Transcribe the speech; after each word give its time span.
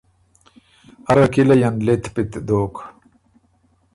اره 1.09 1.25
کِلئ 1.33 1.61
ان 1.67 1.75
لِت 1.85 2.03
پِت 2.13 2.31
دوک۔ 2.47 2.75